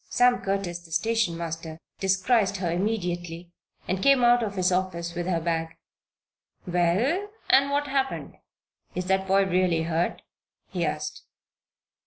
Sam 0.09 0.41
Curtis, 0.41 0.79
the 0.79 0.91
station 0.91 1.37
master, 1.37 1.77
descried 1.99 2.57
her 2.57 2.71
immediately 2.71 3.51
and 3.87 4.01
came 4.01 4.23
out 4.23 4.41
of 4.41 4.55
his 4.55 4.71
office 4.71 5.13
with 5.13 5.27
her 5.27 5.39
bag. 5.39 5.77
"Well, 6.65 7.29
and 7.51 7.69
what 7.69 7.85
happened? 7.85 8.37
Is 8.95 9.05
that 9.05 9.27
boy 9.27 9.45
really 9.45 9.83
hurt?" 9.83 10.23
he 10.69 10.83
asked. 10.87 11.21